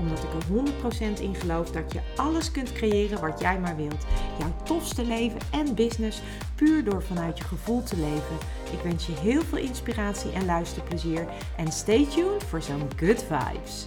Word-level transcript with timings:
Omdat 0.00 0.18
ik 0.18 0.32
er 0.32 1.16
100% 1.16 1.20
in 1.20 1.34
geloof 1.34 1.70
dat 1.70 1.92
je 1.92 2.00
alles 2.16 2.50
kunt 2.50 2.72
creëren 2.72 3.20
wat 3.20 3.40
jij 3.40 3.58
maar 3.58 3.76
wilt. 3.76 4.06
Jouw 4.38 4.52
tofste 4.62 5.04
leven 5.04 5.40
en 5.50 5.74
business 5.74 6.22
puur 6.54 6.84
door 6.84 7.02
vanuit 7.02 7.38
je 7.38 7.44
gevoel 7.44 7.82
te 7.82 7.96
leven. 7.96 8.36
Ik 8.72 8.80
wens 8.82 9.06
je 9.06 9.12
heel 9.12 9.42
veel 9.42 9.58
inspiratie 9.58 10.32
en 10.32 10.44
luisterplezier. 10.44 11.26
En 11.56 11.72
stay 11.72 12.06
tuned 12.06 12.44
voor 12.44 12.62
zo'n 12.62 12.88
good 12.96 13.24
vibes. 13.28 13.86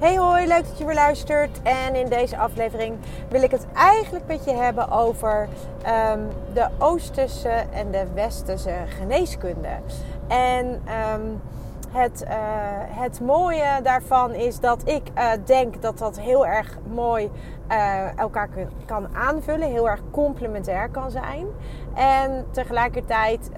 Hey 0.00 0.16
hoi, 0.16 0.46
leuk 0.46 0.64
dat 0.66 0.78
je 0.78 0.84
weer 0.84 0.94
luistert. 0.94 1.62
En 1.62 1.94
in 1.94 2.08
deze 2.08 2.38
aflevering 2.38 2.96
wil 3.28 3.42
ik 3.42 3.50
het 3.50 3.66
eigenlijk 3.74 4.26
met 4.26 4.44
je 4.44 4.52
hebben 4.52 4.90
over 4.90 5.48
um, 6.12 6.28
de 6.54 6.68
Oosterse 6.78 7.64
en 7.72 7.90
de 7.90 8.06
Westerse 8.14 8.74
geneeskunde. 8.98 9.80
En 10.28 10.82
um, 11.12 11.40
het, 11.90 12.24
uh, 12.24 12.30
het 12.88 13.20
mooie 13.20 13.82
daarvan 13.82 14.32
is 14.32 14.60
dat 14.60 14.88
ik 14.88 15.02
uh, 15.18 15.30
denk 15.44 15.82
dat 15.82 15.98
dat 15.98 16.20
heel 16.20 16.46
erg 16.46 16.78
mooi 16.92 17.30
uh, 17.70 18.18
elkaar 18.18 18.48
kan 18.86 19.08
aanvullen, 19.16 19.68
heel 19.68 19.88
erg 19.88 20.00
complementair 20.10 20.88
kan 20.88 21.10
zijn. 21.10 21.46
En 21.94 22.46
tegelijkertijd 22.50 23.50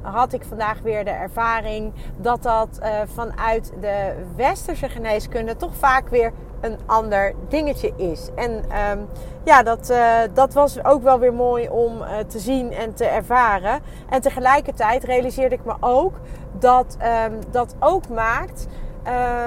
had 0.00 0.32
ik 0.32 0.44
vandaag 0.44 0.80
weer 0.80 1.04
de 1.04 1.10
ervaring 1.10 1.92
dat 2.16 2.42
dat 2.42 2.78
vanuit 3.14 3.72
de 3.80 4.12
westerse 4.36 4.88
geneeskunde 4.88 5.56
toch 5.56 5.74
vaak 5.74 6.08
weer 6.08 6.32
een 6.60 6.78
ander 6.86 7.34
dingetje 7.48 7.92
is. 7.96 8.28
En 8.34 8.50
um, 8.90 9.08
ja, 9.44 9.62
dat, 9.62 9.94
dat 10.34 10.52
was 10.52 10.84
ook 10.84 11.02
wel 11.02 11.18
weer 11.18 11.34
mooi 11.34 11.68
om 11.68 12.02
te 12.26 12.38
zien 12.38 12.72
en 12.72 12.94
te 12.94 13.04
ervaren. 13.04 13.80
En 14.08 14.20
tegelijkertijd 14.20 15.04
realiseerde 15.04 15.54
ik 15.54 15.64
me 15.64 15.74
ook 15.80 16.14
dat 16.62 16.96
um, 17.26 17.38
dat 17.50 17.74
ook 17.78 18.08
maakt 18.08 18.66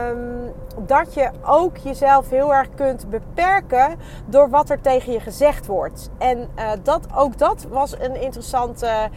um, 0.10 0.54
dat 0.82 1.14
je 1.14 1.32
ook 1.46 1.78
jezelf 1.78 2.30
heel 2.30 2.54
erg 2.54 2.68
kunt 2.76 3.10
beperken 3.10 3.96
door 4.26 4.50
wat 4.50 4.70
er 4.70 4.82
tegen 4.82 5.14
je 5.14 5.20
gezegd 5.20 5.66
wordt. 5.66 6.10
En 6.18 6.38
uh, 6.38 6.72
dat, 6.84 7.08
ook 7.16 7.38
dat 7.38 7.68
was 7.70 8.00
een 8.00 8.22
interessante 8.22 9.10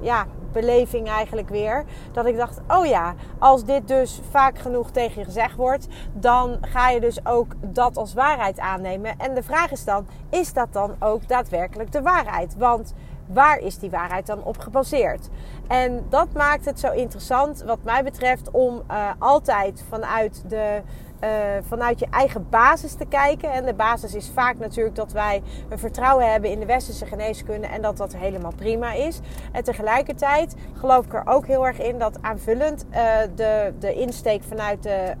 ja, 0.00 0.26
beleving 0.52 1.08
eigenlijk 1.08 1.48
weer. 1.48 1.84
Dat 2.12 2.26
ik 2.26 2.36
dacht, 2.36 2.60
oh 2.68 2.86
ja, 2.86 3.14
als 3.38 3.64
dit 3.64 3.88
dus 3.88 4.20
vaak 4.30 4.58
genoeg 4.58 4.90
tegen 4.90 5.18
je 5.18 5.24
gezegd 5.24 5.56
wordt, 5.56 5.88
dan 6.12 6.58
ga 6.60 6.90
je 6.90 7.00
dus 7.00 7.26
ook 7.26 7.52
dat 7.60 7.96
als 7.96 8.14
waarheid 8.14 8.58
aannemen. 8.58 9.18
En 9.18 9.34
de 9.34 9.42
vraag 9.42 9.70
is 9.70 9.84
dan, 9.84 10.06
is 10.30 10.52
dat 10.52 10.72
dan 10.72 10.94
ook 10.98 11.28
daadwerkelijk 11.28 11.92
de 11.92 12.02
waarheid? 12.02 12.56
Want 12.56 12.94
waar 13.32 13.58
is 13.58 13.78
die 13.78 13.90
waarheid 13.90 14.26
dan 14.26 14.44
op 14.44 14.58
gebaseerd? 14.58 15.28
En 15.68 16.06
dat 16.08 16.32
maakt 16.32 16.64
het 16.64 16.80
zo 16.80 16.92
interessant, 16.92 17.62
wat 17.62 17.82
mij 17.82 18.04
betreft, 18.04 18.50
om 18.50 18.82
uh, 18.90 19.10
altijd 19.18 19.84
vanuit 19.88 20.42
de 20.48 20.82
uh, 21.24 21.28
vanuit 21.68 21.98
je 21.98 22.06
eigen 22.10 22.46
basis 22.50 22.94
te 22.94 23.04
kijken. 23.04 23.52
En 23.52 23.64
de 23.64 23.74
basis 23.74 24.14
is 24.14 24.30
vaak 24.34 24.58
natuurlijk 24.58 24.96
dat 24.96 25.12
wij 25.12 25.42
een 25.68 25.78
vertrouwen 25.78 26.32
hebben 26.32 26.50
in 26.50 26.60
de 26.60 26.66
westerse 26.66 27.06
geneeskunde 27.06 27.66
en 27.66 27.82
dat 27.82 27.96
dat 27.96 28.16
helemaal 28.16 28.52
prima 28.56 28.92
is. 28.92 29.20
En 29.52 29.64
tegelijkertijd 29.64 30.54
geloof 30.74 31.04
ik 31.04 31.14
er 31.14 31.26
ook 31.26 31.46
heel 31.46 31.66
erg 31.66 31.78
in 31.78 31.98
dat 31.98 32.22
aanvullend 32.22 32.84
uh, 32.90 32.96
de, 33.34 33.72
de 33.78 33.94
insteek 33.94 34.42
vanuit 34.42 34.82
de 34.82 35.14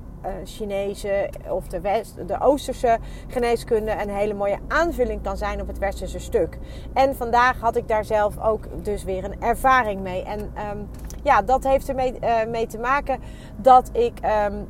Chinese 0.44 1.30
of 1.48 1.66
de, 1.66 1.80
West, 1.80 2.28
de 2.28 2.40
Oosterse 2.40 2.98
geneeskunde 3.28 4.02
een 4.02 4.10
hele 4.10 4.34
mooie 4.34 4.58
aanvulling 4.68 5.22
kan 5.22 5.36
zijn 5.36 5.60
op 5.60 5.66
het 5.66 5.78
Westerse 5.78 6.18
stuk. 6.18 6.58
En 6.94 7.16
vandaag 7.16 7.60
had 7.60 7.76
ik 7.76 7.88
daar 7.88 8.04
zelf 8.04 8.38
ook 8.38 8.84
dus 8.84 9.04
weer 9.04 9.24
een 9.24 9.40
ervaring 9.40 10.00
mee. 10.00 10.22
En 10.22 10.40
um, 10.40 10.88
ja, 11.22 11.42
dat 11.42 11.64
heeft 11.64 11.88
ermee 11.88 12.14
uh, 12.22 12.44
mee 12.48 12.66
te 12.66 12.78
maken 12.78 13.20
dat 13.56 13.90
ik. 13.92 14.12
Um, 14.48 14.68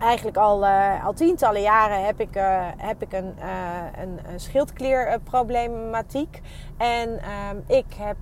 eigenlijk 0.00 0.36
al, 0.36 0.64
uh, 0.64 1.04
al 1.04 1.12
tientallen 1.12 1.62
jaren 1.62 2.04
heb 2.04 2.20
ik, 2.20 2.36
uh, 2.36 2.66
heb 2.76 3.02
ik 3.02 3.12
een, 3.12 3.34
uh, 3.38 3.44
een, 4.00 4.18
een 4.32 4.40
schildklierproblematiek. 4.40 6.40
En 6.76 7.22
ehm, 7.22 7.56
ik 7.66 7.86
heb 7.96 8.16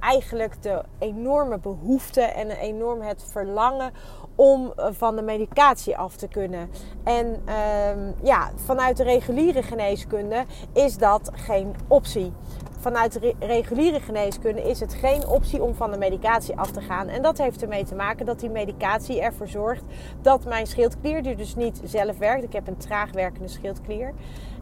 eigenlijk 0.00 0.62
de 0.62 0.82
enorme 0.98 1.58
behoefte 1.58 2.20
en 2.20 2.50
enorm 2.50 3.02
het 3.02 3.24
verlangen 3.30 3.92
om 4.34 4.72
van 4.76 5.16
de 5.16 5.22
medicatie 5.22 5.96
af 5.96 6.16
te 6.16 6.28
kunnen. 6.28 6.70
En 7.04 7.26
um, 7.26 8.14
ja, 8.22 8.50
vanuit 8.54 8.96
de 8.96 9.02
reguliere 9.02 9.62
geneeskunde 9.62 10.44
is 10.72 10.98
dat 10.98 11.30
geen 11.34 11.74
optie 11.88 12.32
vanuit 12.80 13.34
reguliere 13.38 14.00
geneeskunde 14.00 14.62
is 14.62 14.80
het 14.80 14.94
geen 14.94 15.26
optie 15.26 15.62
om 15.62 15.74
van 15.74 15.90
de 15.90 15.98
medicatie 15.98 16.56
af 16.56 16.70
te 16.70 16.80
gaan. 16.80 17.08
En 17.08 17.22
dat 17.22 17.38
heeft 17.38 17.62
ermee 17.62 17.84
te 17.84 17.94
maken 17.94 18.26
dat 18.26 18.40
die 18.40 18.50
medicatie 18.50 19.20
ervoor 19.20 19.48
zorgt 19.48 19.84
dat 20.20 20.44
mijn 20.44 20.66
schildklier, 20.66 21.22
die 21.22 21.36
dus 21.36 21.56
niet 21.56 21.80
zelf 21.84 22.18
werkt, 22.18 22.44
ik 22.44 22.52
heb 22.52 22.66
een 22.66 22.76
traag 22.76 23.12
werkende 23.12 23.48
schildklier. 23.48 24.12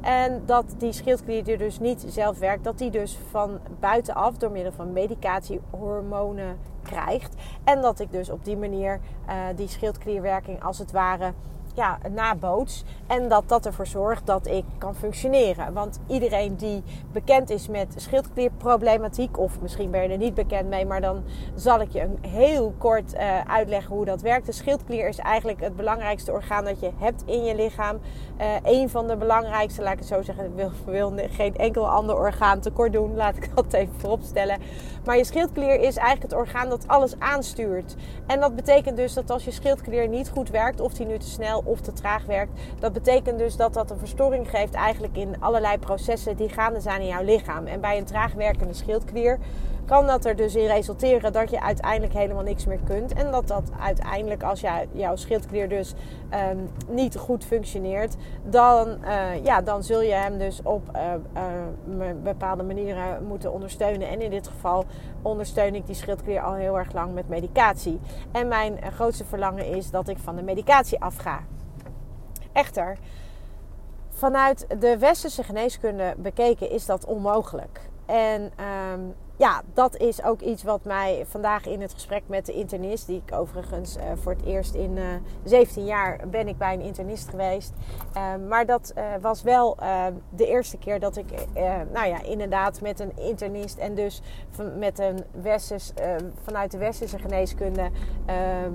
En 0.01 0.43
dat 0.47 0.65
die 0.79 0.93
schildklier 0.93 1.59
dus 1.59 1.79
niet 1.79 2.05
zelf 2.09 2.39
werkt, 2.39 2.65
dat 2.65 2.79
die 2.79 2.91
dus 2.91 3.19
van 3.31 3.59
buitenaf 3.81 4.37
door 4.37 4.51
middel 4.51 4.73
van 4.73 4.93
medicatie 4.93 5.61
hormonen 5.71 6.59
krijgt. 6.83 7.35
En 7.65 7.83
dat 7.83 8.01
ik 8.01 8.13
dus 8.13 8.31
op 8.31 8.45
die 8.45 8.57
manier 8.57 9.01
uh, 9.29 9.35
die 9.57 9.69
schildklierwerking 9.69 10.63
als 10.63 10.79
het 10.79 10.91
ware 10.93 11.33
ja, 11.79 11.99
naboots. 12.11 12.85
En 13.07 13.29
dat 13.29 13.49
dat 13.49 13.67
ervoor 13.67 13.87
zorgt 13.87 14.27
dat 14.27 14.47
ik 14.47 14.65
kan 14.79 14.95
functioneren. 14.95 15.73
Want 15.73 16.01
iedereen 16.07 16.57
die 16.57 16.83
bekend 17.13 17.51
is 17.51 17.69
met 17.69 17.95
schildklierproblematiek, 17.97 19.39
of 19.39 19.61
misschien 19.61 19.91
ben 19.91 20.03
je 20.03 20.09
er 20.09 20.17
niet 20.17 20.35
bekend 20.35 20.69
mee, 20.69 20.87
maar 20.87 21.01
dan 21.01 21.23
zal 21.55 21.81
ik 21.81 21.93
je 21.93 22.01
een 22.01 22.19
heel 22.21 22.75
kort 22.79 23.15
uh, 23.15 23.41
uitleggen 23.41 23.95
hoe 23.95 24.05
dat 24.05 24.21
werkt. 24.21 24.47
De 24.47 24.53
schildklier 24.53 25.09
is 25.09 25.19
eigenlijk 25.19 25.61
het 25.61 25.77
belangrijkste 25.77 26.33
orgaan 26.33 26.65
dat 26.65 26.81
je 26.81 26.91
hebt 26.99 27.23
in 27.27 27.45
je 27.45 27.55
lichaam. 27.55 27.99
Uh, 28.41 28.47
een 28.63 28.89
van 28.89 29.07
de 29.07 29.17
belangrijkste, 29.17 29.83
laat 29.83 29.93
ik 29.93 29.99
het 29.99 30.09
zo 30.09 30.23
zeggen. 30.23 30.45
Ik 30.45 30.51
wil, 30.55 30.71
wil 30.85 31.13
geen 31.31 31.57
enkel 31.57 31.89
ander 31.89 32.17
orgaan 32.17 32.61
tekort 32.61 32.93
doen, 32.93 33.17
laat 33.17 33.37
ik 33.37 33.51
dat 33.55 33.73
even 33.73 33.95
vooropstellen. 33.97 34.59
Maar 35.05 35.17
je 35.17 35.25
schildklier 35.25 35.81
is 35.81 35.97
eigenlijk 35.97 36.23
het 36.23 36.41
orgaan 36.41 36.69
dat 36.69 36.89
alles 36.89 37.19
aanstuurt. 37.19 37.97
En 38.27 38.41
dat 38.41 38.57
betekent 38.57 38.97
dus 38.97 39.15
dat 39.15 39.31
als 39.31 39.45
je 39.45 39.51
schildklier 39.51 40.09
niet 40.09 40.29
goed 40.29 40.51
werkt, 40.51 40.81
of 40.81 40.93
die 40.93 41.07
nu 41.07 41.19
te 41.19 41.29
snel 41.29 41.63
of 41.69 41.81
te 41.81 41.93
traag 41.93 42.25
werkt. 42.25 42.61
Dat 42.79 42.93
betekent 42.93 43.39
dus 43.39 43.57
dat 43.57 43.75
dat 43.75 43.91
een 43.91 43.99
verstoring 43.99 44.51
geeft 44.51 44.75
eigenlijk 44.75 45.17
in 45.17 45.41
allerlei 45.41 45.79
processen 45.79 46.37
die 46.37 46.49
gaande 46.49 46.81
zijn 46.81 47.01
in 47.01 47.07
jouw 47.07 47.25
lichaam. 47.25 47.67
En 47.67 47.81
bij 47.81 47.99
een 47.99 48.05
traag 48.05 48.33
werkende 48.33 48.75
schildklier 48.75 49.39
kan 49.89 50.07
dat 50.07 50.25
er 50.25 50.37
dus 50.37 50.55
in 50.55 50.67
resulteren 50.67 51.33
dat 51.33 51.51
je 51.51 51.63
uiteindelijk 51.63 52.13
helemaal 52.13 52.43
niks 52.43 52.67
meer 52.67 52.81
kunt. 52.85 53.13
En 53.13 53.31
dat 53.31 53.49
dat 53.49 53.71
uiteindelijk, 53.81 54.43
als 54.43 54.61
jij, 54.61 54.89
jouw 54.93 55.17
schildklier 55.17 55.69
dus 55.69 55.95
um, 56.51 56.69
niet 56.89 57.17
goed 57.17 57.45
functioneert, 57.45 58.17
dan, 58.45 58.89
uh, 59.05 59.45
ja, 59.45 59.63
dan 59.63 59.83
zul 59.83 60.03
je 60.03 60.13
hem 60.13 60.39
dus 60.39 60.61
op 60.63 60.83
uh, 60.97 61.03
uh, 61.99 62.07
bepaalde 62.23 62.63
manieren 62.63 63.25
moeten 63.27 63.53
ondersteunen. 63.53 64.09
En 64.09 64.21
in 64.21 64.31
dit 64.31 64.49
geval 64.49 64.85
ondersteun 65.23 65.75
ik 65.75 65.87
die 65.87 65.95
schildklier 65.95 66.41
al 66.41 66.55
heel 66.55 66.79
erg 66.79 66.93
lang 66.93 67.15
met 67.15 67.29
medicatie. 67.29 68.01
En 68.33 68.49
mijn 68.49 68.79
grootste 68.93 69.25
verlangen 69.25 69.67
is 69.67 69.91
dat 69.91 70.09
ik 70.09 70.19
van 70.19 70.37
de 70.37 70.43
medicatie 70.43 71.01
afga. 71.01 71.41
Echter, 72.53 72.99
vanuit 74.09 74.67
de 74.81 74.99
westerse 74.99 75.43
geneeskunde 75.43 76.15
bekeken 76.19 76.71
is 76.71 76.87
dat 76.87 77.05
onmogelijk. 77.05 77.81
En 78.07 78.53
um, 78.93 79.15
ja, 79.39 79.63
dat 79.75 79.97
is 79.97 80.23
ook 80.23 80.41
iets 80.41 80.63
wat 80.63 80.85
mij 80.85 81.25
vandaag 81.27 81.67
in 81.67 81.81
het 81.81 81.93
gesprek 81.93 82.23
met 82.27 82.47
de 82.47 82.53
internist, 82.53 83.07
die 83.07 83.23
ik 83.27 83.35
overigens 83.35 83.97
uh, 83.97 84.03
voor 84.15 84.33
het 84.33 84.45
eerst 84.45 84.75
in 84.75 84.97
uh, 84.97 85.15
eh, 85.15 85.21
17 85.45 85.85
jaar 85.85 86.29
ben 86.31 86.49
ik 86.49 86.59
bij 86.59 86.75
een 86.75 86.81
internist 86.81 87.29
geweest. 87.29 87.73
Uh, 88.17 88.35
maar 88.49 88.67
dat 88.67 88.93
eh, 88.95 89.05
was 89.21 89.43
wel 89.43 89.77
de 90.31 90.47
eerste 90.47 90.79
keer 90.79 91.01
dat 91.01 91.17
ik, 91.17 91.27
nou 91.93 92.07
ja, 92.07 92.23
inderdaad 92.23 92.81
met 92.81 93.01
een 93.01 93.17
internist 93.17 93.79
en 93.79 93.95
dus 93.95 94.23
met 94.79 94.99
een 94.99 95.25
westers, 95.43 95.93
vanuit 96.43 96.71
de 96.71 96.79
westerse 96.79 97.19
geneeskunde 97.19 97.91
ehm, 98.27 98.73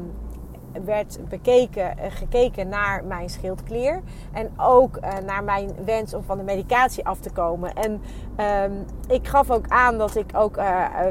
werd 0.86 1.20
bekeken, 1.30 1.98
gekeken 2.10 2.70
naar 2.70 3.04
mijn 3.06 3.30
schildklier. 3.30 4.02
En 4.32 4.52
ook 4.58 5.00
naar 5.26 5.44
mijn 5.44 5.70
wens 5.86 6.14
om 6.14 6.24
van 6.24 6.38
de 6.38 6.44
medicatie 6.44 7.06
af 7.06 7.20
te 7.20 7.30
komen. 7.30 7.74
En 7.74 8.02
ehm, 8.36 8.72
ik 9.08 9.28
gaf 9.28 9.52
ook 9.52 9.68
aan 9.68 9.98
dat 9.98 10.16
ik 10.16 10.30
ook 10.36 10.62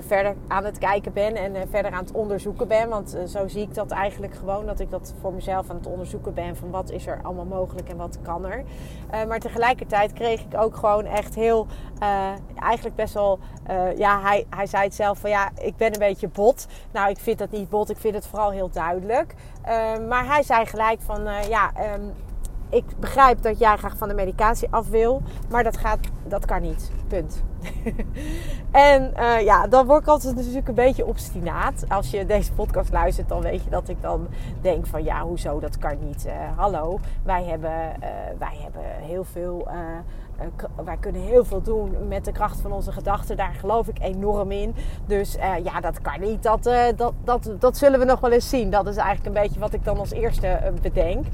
verder 0.06 0.34
aan 0.48 0.64
het 0.64 0.78
kijken 0.78 1.12
ben 1.12 1.36
en 1.36 1.68
verder 1.70 1.92
aan 1.92 2.04
het 2.04 2.12
onderzoeken 2.12 2.68
ben. 2.68 2.88
Want 2.88 3.16
zo 3.26 3.48
zie 3.48 3.62
ik 3.62 3.74
dat 3.74 3.90
eigenlijk 3.90 4.34
gewoon. 4.34 4.66
Dat 4.66 4.80
ik 4.80 4.90
dat 4.90 5.14
voor 5.20 5.32
mezelf 5.32 5.70
aan 5.70 5.76
het 5.76 5.86
onderzoeken 5.86 6.34
ben. 6.34 6.56
Van 6.56 6.70
wat 6.70 6.90
is 6.90 7.06
er 7.06 7.20
allemaal 7.22 7.44
mogelijk 7.44 7.88
en 7.88 7.96
wat 7.96 8.18
kan 8.22 8.46
er. 8.46 8.64
maar 9.28 9.40
tegelijkertijd 9.40 10.12
kreeg 10.12 10.40
ik 10.40 10.60
ook 10.60 10.76
gewoon 10.76 11.04
echt 11.04 11.34
heel, 11.34 11.66
eigenlijk 12.54 12.96
best 12.96 13.14
wel, 13.14 13.38
ja, 13.96 14.20
hij, 14.20 14.46
hij 14.50 14.66
zei 14.66 14.84
het 14.84 14.94
zelf 14.94 15.18
van 15.18 15.30
ja, 15.30 15.50
ik 15.60 15.76
ben 15.76 15.92
een 15.92 15.98
beetje 15.98 16.28
bot. 16.28 16.66
Nou, 16.92 17.10
ik 17.10 17.18
vind 17.18 17.38
dat 17.38 17.50
niet 17.50 17.68
bot, 17.68 17.90
ik 17.90 17.96
vind 17.96 18.14
het 18.14 18.26
vooral 18.26 18.50
heel 18.50 18.70
duidelijk. 18.70 19.34
Ehm, 19.62 20.08
maar 20.08 20.26
hij 20.26 20.42
zei 20.42 20.66
gelijk 20.66 21.00
van 21.00 21.28
uh, 21.28 21.48
ja, 21.48 21.72
um, 21.94 22.12
ik 22.72 22.84
begrijp 23.00 23.42
dat 23.42 23.58
jij 23.58 23.76
graag 23.76 23.96
van 23.96 24.08
de 24.08 24.14
medicatie 24.14 24.68
af 24.70 24.88
wil, 24.88 25.22
maar 25.50 25.64
dat, 25.64 25.76
gaat, 25.76 25.98
dat 26.26 26.44
kan 26.44 26.62
niet. 26.62 26.90
Punt. 27.08 27.42
en 28.70 29.12
uh, 29.16 29.40
ja, 29.40 29.66
dan 29.66 29.86
word 29.86 30.02
ik 30.02 30.08
altijd 30.08 30.36
natuurlijk 30.36 30.68
een 30.68 30.74
beetje 30.74 31.06
obstinaat. 31.06 31.84
Als 31.88 32.10
je 32.10 32.26
deze 32.26 32.52
podcast 32.52 32.92
luistert, 32.92 33.28
dan 33.28 33.42
weet 33.42 33.64
je 33.64 33.70
dat 33.70 33.88
ik 33.88 34.02
dan 34.02 34.28
denk 34.60 34.86
van 34.86 35.04
ja, 35.04 35.22
hoezo, 35.22 35.60
dat 35.60 35.78
kan 35.78 35.96
niet. 36.06 36.26
Uh, 36.26 36.32
hallo, 36.56 36.98
wij 37.22 37.44
hebben, 37.44 37.94
wij 38.38 38.56
hebben 38.62 38.82
heel 39.00 39.24
veel 39.24 39.68
eh, 39.68 39.76
wij 40.84 40.96
kunnen 41.00 41.20
heel 41.20 41.44
veel 41.44 41.62
doen 41.62 42.08
met 42.08 42.24
de 42.24 42.32
kracht 42.32 42.60
van 42.60 42.72
onze 42.72 42.92
gedachten. 42.92 43.36
Daar 43.36 43.54
geloof 43.54 43.88
ik 43.88 43.98
enorm 44.00 44.50
in. 44.50 44.74
Dus 45.06 45.36
uh, 45.36 45.64
ja, 45.64 45.80
dat 45.80 46.00
kan 46.00 46.20
niet. 46.20 46.42
Dat, 46.42 46.66
uh, 46.66 46.84
dat, 46.96 47.12
dat, 47.24 47.50
dat 47.58 47.76
zullen 47.76 47.98
we 47.98 48.04
nog 48.04 48.20
wel 48.20 48.30
eens 48.30 48.48
zien. 48.48 48.70
Dat 48.70 48.86
is 48.86 48.96
eigenlijk 48.96 49.26
een 49.26 49.42
beetje 49.42 49.60
wat 49.60 49.72
ik 49.72 49.84
dan 49.84 49.98
als 49.98 50.10
eerste 50.10 50.72
bedenk. 50.82 51.26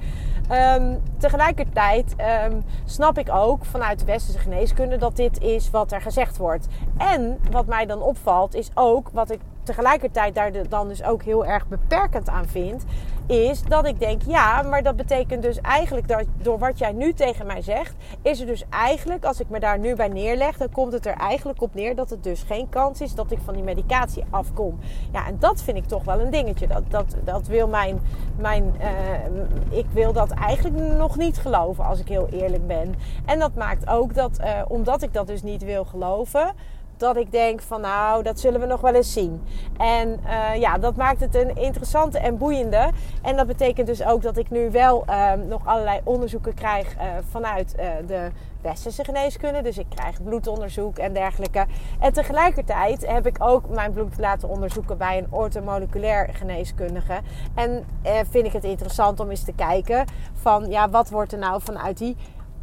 Um, 0.52 1.00
tegelijkertijd 1.18 2.14
um, 2.50 2.64
snap 2.84 3.18
ik 3.18 3.28
ook 3.30 3.64
vanuit 3.64 3.98
de 3.98 4.04
westerse 4.04 4.38
geneeskunde 4.38 4.96
dat 4.96 5.16
dit 5.16 5.40
is 5.40 5.70
wat 5.70 5.92
er 5.92 6.00
gezegd 6.00 6.36
wordt. 6.36 6.66
En 6.96 7.38
wat 7.50 7.66
mij 7.66 7.86
dan 7.86 8.02
opvalt 8.02 8.54
is 8.54 8.70
ook 8.74 9.08
wat 9.12 9.30
ik 9.30 9.40
tegelijkertijd 9.68 10.34
daar 10.34 10.68
dan 10.68 10.88
dus 10.88 11.04
ook 11.04 11.22
heel 11.22 11.46
erg 11.46 11.68
beperkend 11.68 12.28
aan 12.28 12.46
vind, 12.46 12.84
is 13.26 13.62
dat 13.62 13.86
ik 13.86 14.00
denk, 14.00 14.22
ja, 14.26 14.62
maar 14.62 14.82
dat 14.82 14.96
betekent 14.96 15.42
dus 15.42 15.60
eigenlijk 15.60 16.08
dat 16.08 16.24
door 16.36 16.58
wat 16.58 16.78
jij 16.78 16.92
nu 16.92 17.12
tegen 17.12 17.46
mij 17.46 17.62
zegt, 17.62 17.94
is 18.22 18.40
er 18.40 18.46
dus 18.46 18.64
eigenlijk, 18.70 19.24
als 19.24 19.40
ik 19.40 19.48
me 19.48 19.60
daar 19.60 19.78
nu 19.78 19.94
bij 19.94 20.08
neerleg, 20.08 20.56
dan 20.56 20.70
komt 20.70 20.92
het 20.92 21.06
er 21.06 21.14
eigenlijk 21.14 21.62
op 21.62 21.74
neer 21.74 21.94
dat 21.94 22.10
het 22.10 22.22
dus 22.22 22.42
geen 22.42 22.68
kans 22.68 23.00
is 23.00 23.14
dat 23.14 23.30
ik 23.30 23.38
van 23.44 23.54
die 23.54 23.62
medicatie 23.62 24.24
afkom. 24.30 24.78
Ja, 25.12 25.26
en 25.26 25.36
dat 25.38 25.62
vind 25.62 25.76
ik 25.76 25.84
toch 25.84 26.04
wel 26.04 26.20
een 26.20 26.30
dingetje. 26.30 26.66
Dat, 26.66 26.82
dat, 26.88 27.16
dat 27.24 27.46
wil 27.46 27.68
mijn, 27.68 28.00
mijn 28.36 28.74
uh, 28.80 29.78
ik 29.78 29.86
wil 29.92 30.12
dat 30.12 30.30
eigenlijk 30.30 30.76
nog 30.96 31.16
niet 31.16 31.38
geloven, 31.38 31.84
als 31.84 32.00
ik 32.00 32.08
heel 32.08 32.28
eerlijk 32.28 32.66
ben. 32.66 32.94
En 33.24 33.38
dat 33.38 33.54
maakt 33.54 33.88
ook 33.88 34.14
dat, 34.14 34.40
uh, 34.40 34.62
omdat 34.68 35.02
ik 35.02 35.12
dat 35.12 35.26
dus 35.26 35.42
niet 35.42 35.64
wil 35.64 35.84
geloven, 35.84 36.54
dat 36.98 37.16
ik 37.16 37.32
denk 37.32 37.62
van 37.62 37.80
nou, 37.80 38.22
dat 38.22 38.40
zullen 38.40 38.60
we 38.60 38.66
nog 38.66 38.80
wel 38.80 38.94
eens 38.94 39.12
zien. 39.12 39.42
En 39.76 40.20
uh, 40.24 40.60
ja, 40.60 40.78
dat 40.78 40.96
maakt 40.96 41.20
het 41.20 41.34
een 41.34 41.56
interessante 41.56 42.18
en 42.18 42.38
boeiende. 42.38 42.90
En 43.22 43.36
dat 43.36 43.46
betekent 43.46 43.86
dus 43.86 44.04
ook 44.04 44.22
dat 44.22 44.36
ik 44.36 44.50
nu 44.50 44.70
wel 44.70 45.04
uh, 45.08 45.32
nog 45.48 45.66
allerlei 45.66 46.00
onderzoeken 46.04 46.54
krijg 46.54 46.96
uh, 46.96 47.02
vanuit 47.30 47.74
de 48.06 48.30
westerse 48.62 49.04
geneeskunde. 49.04 49.62
Dus 49.62 49.78
ik 49.78 49.86
krijg 49.88 50.22
bloedonderzoek 50.22 50.98
en 50.98 51.12
dergelijke. 51.12 51.66
En 52.00 52.12
tegelijkertijd 52.12 53.06
heb 53.06 53.26
ik 53.26 53.36
ook 53.38 53.68
mijn 53.68 53.92
bloed 53.92 54.18
laten 54.18 54.48
onderzoeken 54.48 54.98
bij 54.98 55.18
een 55.18 55.26
ortomoleculair 55.30 56.28
geneeskundige. 56.32 57.20
En 57.54 57.84
vind 58.30 58.46
ik 58.46 58.52
het 58.52 58.64
interessant 58.64 59.20
om 59.20 59.30
eens 59.30 59.44
te 59.44 59.52
kijken 59.52 60.04
van 60.32 60.70
ja, 60.70 60.88
wat 60.88 61.10
wordt 61.10 61.32
er 61.32 61.38
nou 61.38 61.60
vanuit 61.62 61.98
die 61.98 62.16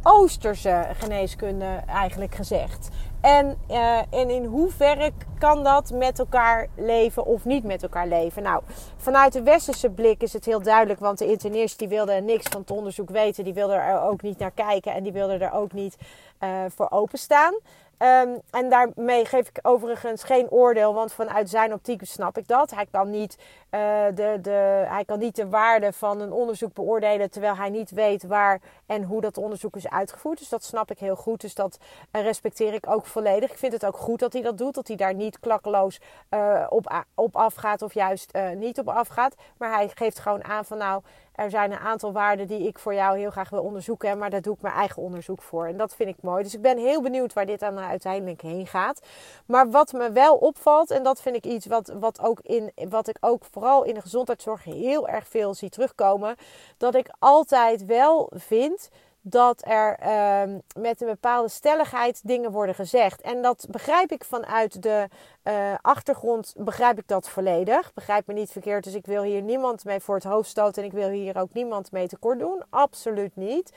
Oosterse 0.08 0.86
geneeskunde 0.92 1.82
eigenlijk 1.86 2.34
gezegd. 2.34 2.88
En, 3.20 3.58
uh, 3.70 3.98
en 3.98 4.30
in 4.30 4.44
hoeverre 4.44 5.12
kan 5.38 5.64
dat 5.64 5.90
met 5.90 6.18
elkaar 6.18 6.68
leven 6.76 7.26
of 7.26 7.44
niet 7.44 7.64
met 7.64 7.82
elkaar 7.82 8.06
leven? 8.06 8.42
Nou, 8.42 8.62
vanuit 8.96 9.32
de 9.32 9.42
westerse 9.42 9.90
blik 9.90 10.22
is 10.22 10.32
het 10.32 10.44
heel 10.44 10.62
duidelijk, 10.62 11.00
want 11.00 11.18
de 11.18 11.26
internist 11.26 11.78
die 11.78 11.88
wilde 11.88 12.12
niks 12.12 12.46
van 12.48 12.60
het 12.60 12.70
onderzoek 12.70 13.10
weten, 13.10 13.44
die 13.44 13.54
wilde 13.54 13.74
er 13.74 14.00
ook 14.00 14.22
niet 14.22 14.38
naar 14.38 14.50
kijken 14.50 14.94
en 14.94 15.02
die 15.02 15.12
wilde 15.12 15.36
er 15.36 15.52
ook 15.52 15.72
niet 15.72 15.96
uh, 16.40 16.64
voor 16.68 16.90
openstaan. 16.90 17.54
Um, 17.98 18.40
en 18.50 18.70
daarmee 18.70 19.24
geef 19.24 19.48
ik 19.48 19.58
overigens 19.62 20.22
geen 20.22 20.50
oordeel, 20.50 20.94
want 20.94 21.12
vanuit 21.12 21.50
zijn 21.50 21.72
optiek 21.72 22.00
snap 22.04 22.38
ik 22.38 22.48
dat. 22.48 22.70
Hij 22.70 22.86
kan, 22.90 23.10
niet, 23.10 23.38
uh, 23.76 24.16
de, 24.16 24.38
de, 24.42 24.84
hij 24.88 25.04
kan 25.04 25.18
niet 25.18 25.36
de 25.36 25.48
waarde 25.48 25.92
van 25.92 26.20
een 26.20 26.32
onderzoek 26.32 26.72
beoordelen 26.72 27.30
terwijl 27.30 27.56
hij 27.56 27.70
niet 27.70 27.90
weet 27.90 28.22
waar 28.22 28.60
en 28.86 29.02
hoe 29.02 29.20
dat 29.20 29.38
onderzoek 29.38 29.76
is 29.76 29.88
uitgevoerd. 29.88 30.38
Dus 30.38 30.48
dat 30.48 30.64
snap 30.64 30.90
ik 30.90 30.98
heel 30.98 31.16
goed. 31.16 31.40
Dus 31.40 31.54
dat 31.54 31.78
uh, 32.12 32.22
respecteer 32.22 32.74
ik 32.74 32.90
ook 32.90 33.06
volledig. 33.06 33.50
Ik 33.50 33.58
vind 33.58 33.72
het 33.72 33.86
ook 33.86 33.96
goed 33.96 34.18
dat 34.18 34.32
hij 34.32 34.42
dat 34.42 34.58
doet, 34.58 34.74
dat 34.74 34.86
hij 34.86 34.96
daar 34.96 35.14
niet 35.14 35.40
klakkeloos 35.40 36.00
uh, 36.30 36.66
op, 36.68 37.04
op 37.14 37.36
afgaat 37.36 37.82
of 37.82 37.94
juist 37.94 38.38
niet 38.54 38.78
op 38.78 38.88
afgaat. 38.88 39.34
Maar 39.58 39.72
hij 39.72 39.90
geeft 39.94 40.18
gewoon 40.18 40.44
aan 40.44 40.64
van 40.64 40.78
nou, 40.78 41.02
er 41.36 41.50
zijn 41.50 41.72
een 41.72 41.78
aantal 41.78 42.12
waarden 42.12 42.46
die 42.46 42.66
ik 42.66 42.78
voor 42.78 42.94
jou 42.94 43.18
heel 43.18 43.30
graag 43.30 43.50
wil 43.50 43.62
onderzoeken. 43.62 44.18
Maar 44.18 44.30
daar 44.30 44.42
doe 44.42 44.54
ik 44.54 44.62
mijn 44.62 44.74
eigen 44.74 45.02
onderzoek 45.02 45.42
voor. 45.42 45.66
En 45.66 45.76
dat 45.76 45.94
vind 45.94 46.08
ik 46.08 46.22
mooi. 46.22 46.42
Dus 46.42 46.54
ik 46.54 46.62
ben 46.62 46.78
heel 46.78 47.02
benieuwd 47.02 47.32
waar 47.32 47.46
dit 47.46 47.60
dan 47.60 47.78
uiteindelijk 47.78 48.40
heen 48.40 48.66
gaat. 48.66 49.00
Maar 49.46 49.70
wat 49.70 49.92
me 49.92 50.12
wel 50.12 50.36
opvalt, 50.36 50.90
en 50.90 51.02
dat 51.02 51.20
vind 51.20 51.36
ik 51.36 51.46
iets 51.46 51.66
wat, 51.66 51.92
wat, 51.98 52.20
ook 52.20 52.40
in, 52.40 52.72
wat 52.88 53.08
ik 53.08 53.16
ook 53.20 53.44
vooral 53.66 53.84
in 53.84 53.94
de 53.94 54.00
gezondheidszorg 54.00 54.64
heel 54.64 55.08
erg 55.08 55.28
veel 55.28 55.54
zie 55.54 55.70
terugkomen. 55.70 56.36
Dat 56.76 56.94
ik 56.94 57.08
altijd 57.18 57.84
wel 57.84 58.30
vind 58.34 58.88
dat 59.20 59.62
er 59.64 59.98
uh, 60.02 60.54
met 60.78 61.00
een 61.00 61.06
bepaalde 61.06 61.48
stelligheid 61.48 62.20
dingen 62.24 62.50
worden 62.50 62.74
gezegd. 62.74 63.20
En 63.20 63.42
dat 63.42 63.66
begrijp 63.70 64.12
ik 64.12 64.24
vanuit 64.24 64.82
de 64.82 65.08
uh, 65.44 65.74
achtergrond, 65.82 66.54
begrijp 66.56 66.98
ik 66.98 67.08
dat 67.08 67.28
volledig. 67.28 67.92
Begrijp 67.94 68.26
me 68.26 68.34
niet 68.34 68.50
verkeerd, 68.50 68.84
dus 68.84 68.94
ik 68.94 69.06
wil 69.06 69.22
hier 69.22 69.42
niemand 69.42 69.84
mee 69.84 70.00
voor 70.00 70.14
het 70.14 70.24
hoofd 70.24 70.48
stoten 70.48 70.82
en 70.82 70.88
ik 70.88 70.94
wil 70.94 71.08
hier 71.08 71.36
ook 71.40 71.52
niemand 71.52 71.92
mee 71.92 72.08
tekort 72.08 72.38
doen. 72.38 72.62
Absoluut 72.70 73.36
niet. 73.36 73.72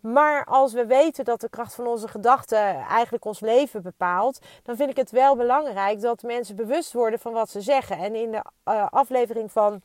Maar 0.00 0.44
als 0.44 0.72
we 0.72 0.86
weten 0.86 1.24
dat 1.24 1.40
de 1.40 1.48
kracht 1.48 1.74
van 1.74 1.86
onze 1.86 2.08
gedachten 2.08 2.74
eigenlijk 2.74 3.24
ons 3.24 3.40
leven 3.40 3.82
bepaalt, 3.82 4.38
dan 4.62 4.76
vind 4.76 4.90
ik 4.90 4.96
het 4.96 5.10
wel 5.10 5.36
belangrijk 5.36 6.00
dat 6.00 6.22
mensen 6.22 6.56
bewust 6.56 6.92
worden 6.92 7.18
van 7.18 7.32
wat 7.32 7.50
ze 7.50 7.60
zeggen. 7.60 7.98
En 7.98 8.14
in 8.14 8.30
de 8.30 8.42
uh, 8.64 8.86
aflevering 8.90 9.52
van 9.52 9.80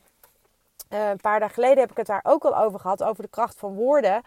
uh, 0.90 1.08
een 1.08 1.20
paar 1.20 1.40
dagen 1.40 1.54
geleden 1.54 1.78
heb 1.78 1.90
ik 1.90 1.96
het 1.96 2.06
daar 2.06 2.24
ook 2.24 2.44
al 2.44 2.58
over 2.58 2.80
gehad, 2.80 3.02
over 3.02 3.22
de 3.22 3.30
kracht 3.30 3.58
van 3.58 3.74
woorden. 3.74 4.22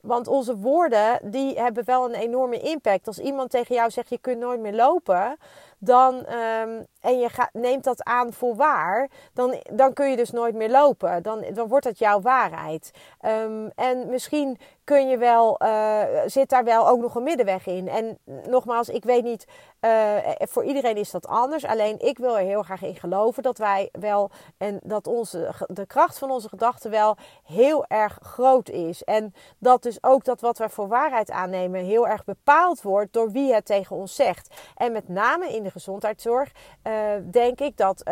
Want 0.00 0.28
onze 0.28 0.56
woorden, 0.56 1.18
die 1.22 1.58
hebben 1.60 1.84
wel 1.84 2.04
een 2.04 2.14
enorme 2.14 2.60
impact. 2.60 3.06
Als 3.06 3.18
iemand 3.18 3.50
tegen 3.50 3.74
jou 3.74 3.90
zegt, 3.90 4.08
je 4.08 4.18
kunt 4.18 4.38
nooit 4.38 4.60
meer 4.60 4.74
lopen, 4.74 5.36
dan, 5.78 6.14
um, 6.14 6.86
en 7.08 7.18
je 7.18 7.28
neemt 7.52 7.84
dat 7.84 8.04
aan 8.04 8.32
voor 8.32 8.56
waar, 8.56 9.10
dan, 9.32 9.62
dan 9.72 9.92
kun 9.92 10.10
je 10.10 10.16
dus 10.16 10.30
nooit 10.30 10.54
meer 10.54 10.70
lopen. 10.70 11.22
Dan, 11.22 11.44
dan 11.52 11.68
wordt 11.68 11.84
dat 11.84 11.98
jouw 11.98 12.20
waarheid. 12.20 12.90
Um, 13.26 13.70
en 13.74 14.08
misschien 14.08 14.58
kun 14.84 15.08
je 15.08 15.18
wel, 15.18 15.62
uh, 15.62 16.02
zit 16.26 16.48
daar 16.48 16.64
wel 16.64 16.88
ook 16.88 17.00
nog 17.00 17.14
een 17.14 17.22
middenweg 17.22 17.66
in. 17.66 17.88
En 17.88 18.18
nogmaals, 18.46 18.88
ik 18.88 19.04
weet 19.04 19.24
niet, 19.24 19.46
uh, 19.80 20.16
voor 20.38 20.64
iedereen 20.64 20.96
is 20.96 21.10
dat 21.10 21.26
anders. 21.26 21.64
Alleen 21.64 21.98
ik 21.98 22.18
wil 22.18 22.38
er 22.38 22.44
heel 22.44 22.62
graag 22.62 22.82
in 22.82 22.94
geloven 22.94 23.42
dat 23.42 23.58
wij 23.58 23.88
wel, 23.92 24.30
en 24.58 24.80
dat 24.82 25.06
onze, 25.06 25.50
de 25.66 25.86
kracht 25.86 26.18
van 26.18 26.30
onze 26.30 26.48
gedachten 26.48 26.90
wel 26.90 27.16
heel 27.44 27.84
erg 27.86 28.18
groot 28.22 28.68
is. 28.68 29.04
En 29.04 29.34
dat 29.58 29.82
dus 29.82 29.98
ook 30.00 30.24
dat 30.24 30.40
wat 30.40 30.58
wij 30.58 30.68
voor 30.68 30.88
waarheid 30.88 31.30
aannemen 31.30 31.84
heel 31.84 32.08
erg 32.08 32.24
bepaald 32.24 32.82
wordt 32.82 33.12
door 33.12 33.30
wie 33.30 33.54
het 33.54 33.66
tegen 33.66 33.96
ons 33.96 34.14
zegt. 34.14 34.54
En 34.76 34.92
met 34.92 35.08
name 35.08 35.48
in 35.48 35.62
de 35.62 35.70
gezondheidszorg 35.70 36.52
uh, 36.86 36.92
denk 37.30 37.60
ik 37.60 37.76
dat 37.76 38.02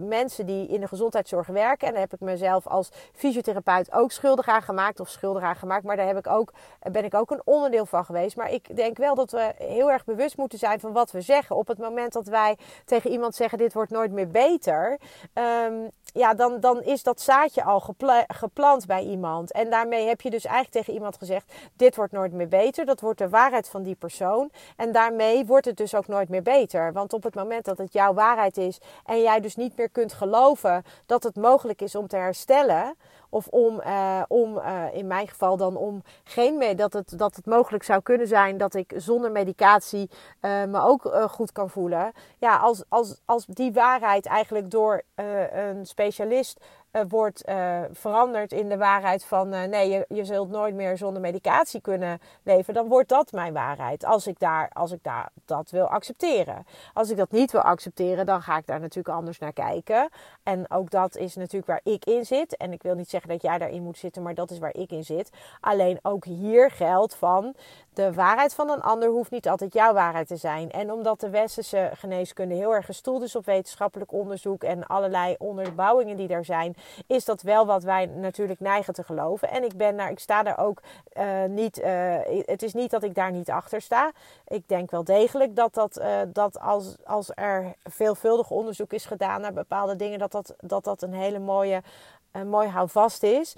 mensen 0.00 0.46
die 0.46 0.68
in 0.68 0.80
de 0.80 0.88
gezondheidszorg 0.88 1.46
werken, 1.46 1.86
en 1.86 1.92
daar 1.92 2.02
heb 2.02 2.12
ik 2.12 2.20
mezelf 2.20 2.66
als 2.66 2.88
fysiotherapeut 3.12 3.92
ook 3.92 4.12
schuldig 4.12 4.48
aan 4.48 4.62
gemaakt, 4.62 5.00
of 5.00 5.08
schuldig 5.08 5.42
aan 5.42 5.56
gemaakt, 5.56 5.84
maar 5.84 5.96
daar 5.96 6.06
heb 6.06 6.18
ik 6.18 6.26
ook, 6.26 6.52
ben 6.92 7.04
ik 7.04 7.14
ook 7.14 7.30
een 7.30 7.42
onderdeel 7.44 7.86
van 7.86 8.04
geweest. 8.04 8.36
Maar 8.36 8.52
ik 8.52 8.76
denk 8.76 8.96
wel 8.96 9.14
dat 9.14 9.30
we 9.30 9.52
heel 9.58 9.90
erg 9.90 10.04
bewust 10.04 10.36
moeten 10.36 10.58
zijn 10.58 10.80
van 10.80 10.92
wat 10.92 11.10
we 11.10 11.20
zeggen. 11.20 11.56
Op 11.56 11.68
het 11.68 11.78
moment 11.78 12.12
dat 12.12 12.26
wij 12.26 12.56
tegen 12.84 13.10
iemand 13.10 13.34
zeggen: 13.34 13.58
Dit 13.58 13.72
wordt 13.72 13.90
nooit 13.90 14.12
meer 14.12 14.28
beter. 14.28 14.98
Um, 15.34 15.90
ja, 16.12 16.34
dan, 16.34 16.60
dan 16.60 16.82
is 16.82 17.02
dat 17.02 17.20
zaadje 17.20 17.64
al 17.64 17.80
gepla 17.80 18.24
geplant 18.28 18.86
bij 18.86 19.02
iemand. 19.02 19.52
En 19.52 19.70
daarmee 19.70 20.06
heb 20.06 20.20
je 20.20 20.30
dus 20.30 20.44
eigenlijk 20.44 20.74
tegen 20.74 20.94
iemand 20.94 21.16
gezegd: 21.16 21.52
Dit 21.76 21.96
wordt 21.96 22.12
nooit 22.12 22.32
meer 22.32 22.48
beter. 22.48 22.84
Dat 22.84 23.00
wordt 23.00 23.18
de 23.18 23.28
waarheid 23.28 23.68
van 23.68 23.82
die 23.82 23.94
persoon. 23.94 24.50
En 24.76 24.92
daarmee 24.92 25.46
wordt 25.46 25.66
het 25.66 25.76
dus 25.76 25.94
ook 25.94 26.06
nooit 26.06 26.28
meer 26.28 26.42
beter. 26.42 26.92
Want 26.92 27.12
op 27.12 27.22
het 27.22 27.34
moment 27.34 27.64
dat 27.64 27.78
het 27.78 27.92
jouw 27.92 28.14
waarheid 28.14 28.56
is 28.56 28.78
en 29.04 29.22
jij 29.22 29.40
dus 29.40 29.56
niet 29.56 29.76
meer 29.76 29.90
kunt 29.90 30.12
geloven 30.12 30.82
dat 31.06 31.22
het 31.22 31.36
mogelijk 31.36 31.82
is 31.82 31.94
om 31.94 32.06
te 32.06 32.16
herstellen 32.16 32.96
of 33.32 33.46
om, 33.46 33.80
uh, 33.80 34.22
om 34.28 34.56
uh, 34.56 34.84
in 34.92 35.06
mijn 35.06 35.28
geval 35.28 35.56
dan 35.56 35.76
om 35.76 36.02
geen 36.24 36.76
dat 36.76 36.92
het, 36.92 37.18
dat 37.18 37.36
het 37.36 37.46
mogelijk 37.46 37.84
zou 37.84 38.02
kunnen 38.02 38.26
zijn 38.26 38.56
dat 38.56 38.74
ik 38.74 38.92
zonder 38.96 39.30
medicatie 39.30 40.10
uh, 40.40 40.64
me 40.64 40.80
ook 40.80 41.14
goed 41.30 41.52
kan 41.52 41.70
voelen. 41.70 42.12
Ja, 42.38 42.56
als, 42.56 42.84
als, 42.88 43.20
als 43.24 43.46
die 43.46 43.72
waarheid 43.72 44.26
eigenlijk 44.26 44.70
door 44.70 45.02
een 45.52 45.86
specialist 45.86 46.64
uh, 46.92 47.02
wordt 47.08 47.48
uh, 47.48 47.80
veranderd 47.92 48.52
in 48.52 48.68
de 48.68 48.76
waarheid 48.76 49.24
van 49.24 49.48
nee, 49.48 49.90
je, 49.90 50.04
je 50.08 50.24
zult 50.24 50.50
nooit 50.50 50.74
meer 50.74 50.96
zonder 50.96 51.22
medicatie 51.22 51.80
kunnen 51.80 52.20
leven, 52.42 52.74
dan 52.74 52.88
wordt 52.88 53.08
dat 53.08 53.32
mijn 53.32 53.52
waarheid. 53.52 54.04
Als 54.04 54.26
ik, 54.26 54.38
daar, 54.38 54.70
als 54.72 54.92
ik 54.92 55.02
daar 55.02 55.30
dat 55.44 55.70
wil 55.70 55.86
accepteren. 55.86 56.66
Als 56.94 57.10
ik 57.10 57.16
dat 57.16 57.30
niet 57.30 57.52
wil 57.52 57.60
accepteren, 57.60 58.26
dan 58.26 58.42
ga 58.42 58.56
ik 58.56 58.66
daar 58.66 58.80
natuurlijk 58.80 59.16
anders 59.16 59.38
naar 59.38 59.52
kijken. 59.52 60.08
En 60.42 60.70
ook 60.70 60.90
dat 60.90 61.16
is 61.16 61.36
natuurlijk 61.36 61.66
waar 61.66 61.92
ik 61.92 62.04
in 62.04 62.26
zit. 62.26 62.56
En 62.56 62.72
ik 62.72 62.82
wil 62.82 62.94
niet 62.94 63.10
zeggen 63.10 63.30
dat 63.30 63.42
jij 63.42 63.58
daarin 63.58 63.82
moet 63.82 63.98
zitten, 63.98 64.22
maar 64.22 64.34
dat 64.34 64.50
is 64.50 64.58
waar 64.58 64.74
ik 64.74 64.90
in 64.90 65.04
zit. 65.04 65.30
Alleen 65.60 65.98
ook 66.02 66.24
hier 66.24 66.70
geldt 66.70 67.14
van 67.14 67.54
de 67.94 68.12
waarheid 68.12 68.54
van 68.54 68.70
een 68.70 68.80
ander 68.80 69.08
hoeft 69.08 69.30
niet 69.30 69.48
altijd 69.48 69.74
jouw 69.74 69.92
waarheid 69.92 70.26
te 70.26 70.36
zijn. 70.36 70.70
En 70.70 70.92
omdat 70.92 71.20
de 71.20 71.30
westerse 71.30 71.90
geneeskunde 71.94 72.54
heel 72.54 72.74
erg 72.74 72.86
gestoeld 72.86 73.22
is 73.22 73.36
op 73.36 73.44
wetenschappelijk 73.44 74.12
onderzoek 74.12 74.62
en 74.62 74.86
allerlei 74.86 75.34
onderbouwingen 75.38 76.16
die 76.16 76.28
er 76.28 76.44
zijn, 76.44 76.74
is 77.06 77.24
dat 77.24 77.42
wel 77.42 77.66
wat 77.66 77.82
wij 77.82 78.06
natuurlijk 78.06 78.60
neigen 78.60 78.94
te 78.94 79.04
geloven. 79.04 79.50
En 79.50 79.64
ik 79.64 79.76
ben 79.76 79.96
daar, 79.96 80.10
ik 80.10 80.18
sta 80.18 80.42
daar 80.42 80.58
ook 80.58 80.82
uh, 81.18 81.44
niet. 81.44 81.80
Uh, 81.80 82.16
het 82.44 82.62
is 82.62 82.74
niet 82.74 82.90
dat 82.90 83.02
ik 83.02 83.14
daar 83.14 83.32
niet 83.32 83.50
achter 83.50 83.80
sta. 83.80 84.10
Ik 84.46 84.68
denk 84.68 84.90
wel 84.90 85.04
degelijk 85.04 85.56
dat, 85.56 85.74
dat, 85.74 85.98
uh, 85.98 86.20
dat 86.28 86.60
als, 86.60 86.96
als 87.04 87.30
er 87.34 87.74
veelvuldig 87.84 88.50
onderzoek 88.50 88.92
is 88.92 89.04
gedaan 89.04 89.40
naar 89.40 89.52
bepaalde 89.52 89.96
dingen, 89.96 90.18
dat 90.18 90.32
dat, 90.32 90.54
dat, 90.58 90.84
dat 90.84 91.02
een 91.02 91.14
hele 91.14 91.38
mooie 91.38 91.82
mooi 92.46 92.68
houvast 92.68 93.22
is. 93.22 93.56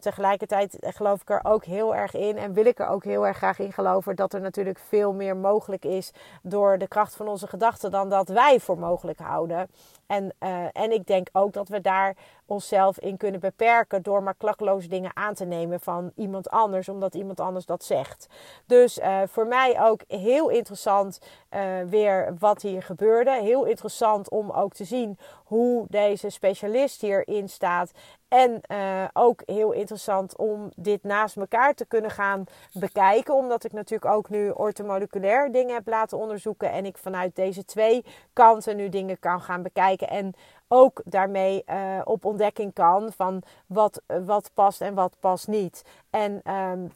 Tegelijkertijd 0.00 0.76
geloof 0.80 1.20
ik 1.20 1.30
er 1.30 1.40
ook 1.42 1.64
heel 1.64 1.94
erg 1.94 2.14
in 2.14 2.36
en 2.36 2.52
wil 2.52 2.64
ik 2.64 2.78
er 2.78 2.86
ook 2.88 3.04
heel 3.04 3.26
erg 3.26 3.36
graag 3.36 3.58
in 3.58 3.72
geloven 3.72 4.16
dat 4.16 4.32
er 4.32 4.40
natuurlijk 4.40 4.78
veel 4.78 5.12
meer 5.12 5.36
mogelijk 5.36 5.84
is 5.84 6.10
door 6.42 6.78
de 6.78 6.88
kracht 6.88 7.16
van 7.16 7.28
onze 7.28 7.46
gedachten 7.46 7.90
dan 7.90 8.08
dat 8.08 8.28
wij 8.28 8.60
voor 8.60 8.78
mogelijk 8.78 9.18
houden. 9.18 9.70
En, 10.06 10.32
en 10.72 10.92
ik 10.92 11.06
denk 11.06 11.28
ook 11.32 11.52
dat 11.52 11.68
we 11.68 11.80
daar 11.80 12.16
onszelf 12.48 12.98
in 12.98 13.16
kunnen 13.16 13.40
beperken 13.40 14.02
door 14.02 14.22
maar 14.22 14.34
klakkeloos 14.34 14.88
dingen 14.88 15.10
aan 15.14 15.34
te 15.34 15.44
nemen 15.44 15.80
van 15.80 16.12
iemand 16.14 16.50
anders, 16.50 16.88
omdat 16.88 17.14
iemand 17.14 17.40
anders 17.40 17.66
dat 17.66 17.84
zegt. 17.84 18.26
Dus 18.66 18.98
uh, 18.98 19.20
voor 19.26 19.46
mij 19.46 19.80
ook 19.82 20.00
heel 20.06 20.48
interessant 20.48 21.20
uh, 21.50 21.60
weer 21.86 22.34
wat 22.38 22.62
hier 22.62 22.82
gebeurde. 22.82 23.30
Heel 23.42 23.64
interessant 23.64 24.30
om 24.30 24.50
ook 24.50 24.72
te 24.72 24.84
zien 24.84 25.18
hoe 25.44 25.86
deze 25.88 26.30
specialist 26.30 27.00
hierin 27.00 27.48
staat. 27.48 27.90
En 28.28 28.60
uh, 28.72 29.04
ook 29.12 29.42
heel 29.46 29.72
interessant 29.72 30.36
om 30.36 30.70
dit 30.76 31.02
naast 31.02 31.36
elkaar 31.36 31.74
te 31.74 31.86
kunnen 31.86 32.10
gaan 32.10 32.44
bekijken. 32.72 33.34
Omdat 33.34 33.64
ik 33.64 33.72
natuurlijk 33.72 34.12
ook 34.12 34.28
nu 34.28 34.50
ortomoleculair 34.50 35.52
dingen 35.52 35.74
heb 35.74 35.86
laten 35.88 36.18
onderzoeken. 36.18 36.72
En 36.72 36.84
ik 36.84 36.98
vanuit 36.98 37.36
deze 37.36 37.64
twee 37.64 38.04
kanten 38.32 38.76
nu 38.76 38.88
dingen 38.88 39.18
kan 39.18 39.40
gaan 39.40 39.62
bekijken. 39.62 40.08
En 40.08 40.34
ook 40.68 41.02
daarmee 41.04 41.62
uh, 41.66 42.00
op 42.04 42.24
ontdekking 42.24 42.72
kan 42.72 43.12
van 43.12 43.42
wat, 43.66 44.02
wat 44.06 44.50
past 44.54 44.80
en 44.80 44.94
wat 44.94 45.16
past 45.20 45.48
niet. 45.48 45.84
En 46.10 46.54
um, 46.54 46.92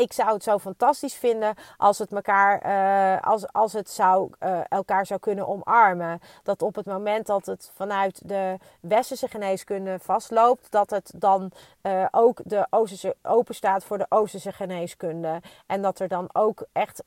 ik 0.00 0.12
zou 0.12 0.32
het 0.32 0.42
zo 0.42 0.58
fantastisch 0.58 1.14
vinden 1.14 1.54
als 1.76 1.98
het 1.98 2.12
elkaar, 2.12 2.66
uh, 2.66 3.22
als, 3.22 3.52
als 3.52 3.72
het 3.72 3.90
zou, 3.90 4.30
uh, 4.40 4.60
elkaar 4.68 5.06
zou 5.06 5.20
kunnen 5.20 5.48
omarmen. 5.48 6.20
Dat 6.42 6.62
op 6.62 6.74
het 6.74 6.86
moment 6.86 7.26
dat 7.26 7.46
het 7.46 7.72
vanuit 7.74 8.28
de 8.28 8.56
westerse 8.80 9.28
geneeskunde 9.28 9.98
vastloopt, 9.98 10.70
dat 10.70 10.90
het 10.90 11.12
dan 11.16 11.50
uh, 11.82 12.06
ook 12.10 12.40
de 12.44 12.66
Oosterse 12.70 13.16
open 13.22 13.54
staat 13.54 13.84
voor 13.84 13.98
de 13.98 14.06
Oosterse 14.08 14.52
geneeskunde. 14.52 15.40
En 15.66 15.82
dat 15.82 15.98
er 15.98 16.08
dan 16.08 16.28
ook 16.32 16.64
echt 16.72 17.02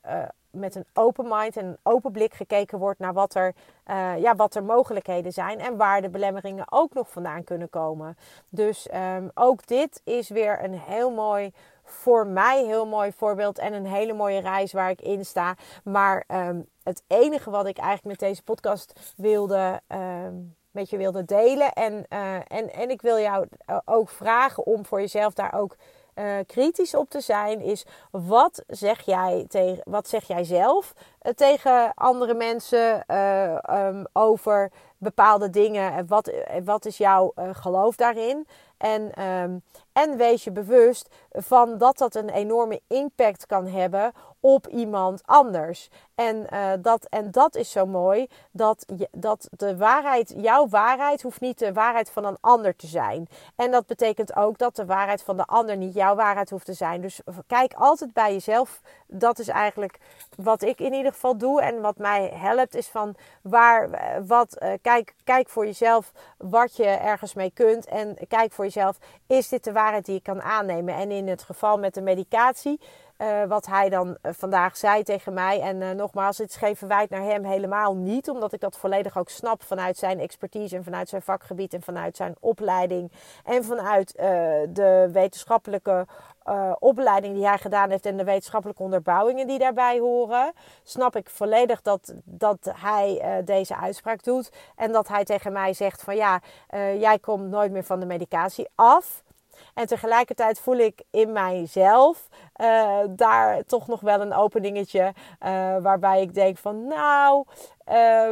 met 0.50 0.75
een 0.75 0.85
open 0.93 1.25
mind 1.27 1.57
en 1.57 1.65
een 1.65 1.77
open 1.83 2.12
blik 2.12 2.33
gekeken 2.33 2.79
wordt 2.79 3.00
naar 3.00 3.13
wat 3.13 3.35
er, 3.35 3.53
ja, 4.17 4.35
wat 4.35 4.55
er 4.55 4.63
mogelijkheden 4.63 5.31
zijn 5.31 5.59
en 5.59 5.77
waar 5.77 6.01
de 6.01 6.09
belemmeringen 6.09 6.65
ook 6.69 6.93
nog 6.93 7.09
vandaan 7.09 7.43
kunnen 7.43 7.69
komen. 7.69 8.17
Dus 8.50 8.88
um, 8.93 9.31
ook 9.33 9.67
dit 9.67 10.01
is 10.03 10.29
weer 10.29 10.63
een 10.63 10.79
heel 10.79 11.12
mooi, 11.12 11.53
voor 11.93 12.27
mij 12.27 12.65
heel 12.65 12.85
mooi 12.85 13.12
voorbeeld 13.12 13.59
en 13.59 13.73
een 13.73 13.85
hele 13.85 14.13
mooie 14.13 14.39
reis 14.39 14.73
waar 14.73 14.89
ik 14.89 15.01
in 15.01 15.25
sta. 15.25 15.55
Maar 15.83 16.23
um, 16.27 16.67
het 16.83 17.03
enige 17.07 17.50
wat 17.50 17.65
ik 17.65 17.77
eigenlijk 17.77 18.19
met 18.19 18.29
deze 18.29 18.43
podcast 18.43 19.13
wilde. 19.17 19.81
Um, 19.88 20.55
met 20.73 20.89
je 20.89 20.97
wilde 20.97 21.25
delen. 21.25 21.73
En, 21.73 22.05
uh, 22.09 22.35
en, 22.35 22.73
en 22.73 22.89
ik 22.89 23.01
wil 23.01 23.19
jou 23.19 23.47
ook 23.85 24.09
vragen 24.09 24.65
om 24.65 24.85
voor 24.85 25.00
jezelf 25.00 25.33
daar 25.33 25.53
ook 25.53 25.75
uh, 26.15 26.38
kritisch 26.47 26.95
op 26.95 27.09
te 27.09 27.21
zijn, 27.21 27.62
is 27.62 27.85
wat 28.12 28.63
zeg 28.67 29.01
jij, 29.01 29.45
tegen, 29.47 29.81
wat 29.83 30.07
zeg 30.07 30.23
jij 30.23 30.43
zelf 30.43 30.93
tegen 31.35 31.93
andere 31.93 32.33
mensen 32.33 33.15
um, 33.75 34.05
over 34.13 34.71
bepaalde 34.97 35.50
dingen? 35.50 36.07
Wat, 36.07 36.31
wat 36.63 36.85
is 36.85 36.97
jouw 36.97 37.33
geloof 37.35 37.95
daarin? 37.95 38.47
En, 38.77 39.23
um, 39.23 39.63
en 39.93 40.17
wees 40.17 40.43
je 40.43 40.51
bewust 40.51 41.09
van 41.31 41.77
dat 41.77 41.97
dat 41.97 42.15
een 42.15 42.29
enorme 42.29 42.81
impact 42.88 43.45
kan 43.45 43.67
hebben 43.67 44.12
op 44.39 44.67
iemand 44.67 45.21
anders. 45.25 45.89
En, 46.15 46.47
uh, 46.53 46.71
dat, 46.79 47.05
en 47.09 47.31
dat 47.31 47.55
is 47.55 47.71
zo 47.71 47.85
mooi, 47.85 48.27
dat, 48.51 48.85
je, 48.95 49.07
dat 49.12 49.47
de 49.51 49.77
waarheid, 49.77 50.33
jouw 50.38 50.67
waarheid 50.67 51.21
hoeft 51.21 51.41
niet 51.41 51.59
de 51.59 51.73
waarheid 51.73 52.09
van 52.09 52.25
een 52.25 52.38
ander 52.41 52.75
te 52.75 52.88
zijn. 52.88 53.27
En 53.55 53.71
dat 53.71 53.85
betekent 53.85 54.35
ook 54.35 54.57
dat 54.57 54.75
de 54.75 54.85
waarheid 54.85 55.23
van 55.23 55.38
de 55.38 55.45
ander 55.45 55.77
niet 55.77 55.93
jouw 55.93 56.15
waarheid 56.15 56.50
hoeft 56.50 56.65
te 56.65 56.73
zijn. 56.73 57.01
Dus 57.01 57.21
kijk 57.47 57.73
altijd 57.73 58.13
bij 58.13 58.31
jezelf. 58.31 58.81
Dat 59.07 59.39
is 59.39 59.47
eigenlijk 59.47 59.97
wat 60.35 60.62
ik 60.62 60.79
in 60.79 60.93
ieder 60.93 61.12
geval 61.12 61.38
doe. 61.38 61.62
En 61.62 61.81
wat 61.81 61.97
mij 61.97 62.31
helpt 62.33 62.75
is 62.75 62.88
van 62.88 63.15
waar, 63.41 63.89
wat, 64.27 64.57
uh, 64.63 64.73
kijk, 64.81 65.13
kijk 65.23 65.50
voor 65.50 65.65
jezelf 65.65 66.12
wat 66.38 66.75
je 66.75 66.85
ergens 66.85 67.33
mee 67.33 67.51
kunt. 67.51 67.85
En 67.85 68.17
kijk 68.27 68.51
voor 68.51 68.65
jezelf, 68.65 68.97
is 69.27 69.50
dit 69.50 69.63
de 69.63 69.71
waarheid 69.71 69.82
die 69.91 70.15
ik 70.15 70.23
kan 70.23 70.41
aannemen? 70.41 70.95
En 70.95 71.11
in 71.11 71.27
het 71.27 71.43
geval 71.43 71.77
met 71.77 71.93
de 71.93 72.01
medicatie 72.01 72.79
uh, 73.17 73.43
wat 73.43 73.65
hij 73.65 73.89
dan 73.89 74.07
uh, 74.07 74.31
vandaag 74.33 74.77
zei 74.77 75.03
tegen 75.03 75.33
mij. 75.33 75.61
En 75.61 75.81
uh, 75.81 75.91
nogmaals, 75.91 76.37
het 76.37 76.49
is 76.49 76.55
geen 76.55 76.75
verwijt 76.75 77.09
naar 77.09 77.21
hem 77.21 77.43
helemaal 77.43 77.95
niet. 77.95 78.29
Omdat 78.29 78.53
ik 78.53 78.59
dat 78.59 78.77
volledig 78.77 79.17
ook 79.17 79.29
snap 79.29 79.63
vanuit 79.63 79.97
zijn 79.97 80.19
expertise 80.19 80.75
en 80.75 80.83
vanuit 80.83 81.09
zijn 81.09 81.21
vakgebied 81.21 81.73
en 81.73 81.81
vanuit 81.81 82.17
zijn 82.17 82.35
opleiding. 82.39 83.11
En 83.45 83.63
vanuit 83.63 84.13
de 84.69 85.09
wetenschappelijke 85.11 86.07
opleiding 86.79 87.33
die 87.35 87.47
hij 87.47 87.57
gedaan 87.57 87.89
heeft 87.89 88.05
en 88.05 88.17
de 88.17 88.23
wetenschappelijke 88.23 88.83
onderbouwingen 88.83 89.47
die 89.47 89.59
daarbij 89.59 89.99
horen. 89.99 90.53
Snap 90.83 91.15
ik 91.15 91.29
volledig 91.29 91.81
dat, 91.81 92.13
dat 92.23 92.71
hij 92.75 93.41
deze 93.45 93.75
uitspraak 93.75 94.23
doet. 94.23 94.51
En 94.75 94.91
dat 94.91 95.07
hij 95.07 95.23
tegen 95.23 95.51
mij 95.51 95.73
zegt 95.73 96.01
van 96.01 96.15
ja, 96.15 96.41
jij 96.97 97.19
komt 97.19 97.49
nooit 97.49 97.71
meer 97.71 97.83
van 97.83 97.99
de 97.99 98.05
medicatie 98.05 98.69
af. 98.75 99.22
En 99.73 99.87
tegelijkertijd 99.87 100.59
voel 100.59 100.77
ik 100.77 101.01
in 101.09 101.31
mijzelf 101.31 102.27
uh, 102.61 102.99
daar 103.09 103.63
toch 103.63 103.87
nog 103.87 104.01
wel 104.01 104.21
een 104.21 104.33
openingetje. 104.33 105.03
Uh, 105.03 105.77
waarbij 105.81 106.21
ik 106.21 106.33
denk 106.33 106.57
van 106.57 106.87
nou, 106.87 107.45
uh, 107.89 108.29